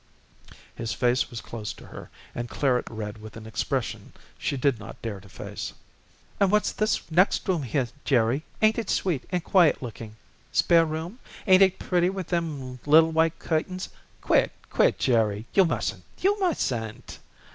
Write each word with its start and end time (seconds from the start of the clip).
His 0.73 0.93
face 0.93 1.29
was 1.29 1.41
close 1.41 1.73
to 1.73 1.85
her 1.85 2.09
and 2.33 2.49
claret 2.49 2.87
red 2.89 3.19
with 3.21 3.37
an 3.37 3.45
expression 3.45 4.13
she 4.35 4.57
did 4.57 4.79
not 4.79 4.99
dare 5.03 5.19
to 5.19 5.29
face. 5.29 5.73
"And 6.39 6.49
what's 6.51 6.71
this 6.71 7.03
next 7.11 7.47
room 7.47 7.61
here, 7.61 7.87
Jerry? 8.03 8.41
Ain't 8.63 8.79
it 8.79 8.89
sweet 8.89 9.25
and 9.31 9.43
quiet 9.43 9.79
looking! 9.83 10.15
Spare 10.51 10.85
room? 10.87 11.19
Ain't 11.45 11.61
it 11.61 11.77
pretty 11.77 12.09
with 12.09 12.29
them 12.29 12.79
little 12.87 13.11
white 13.11 13.37
curtains? 13.37 13.89
Quit, 14.21 14.51
quit, 14.71 14.97
Jerry! 14.97 15.45
You 15.53 15.65
mustn't 15.65 16.01
you 16.19 16.39
mustn't." 16.39 17.19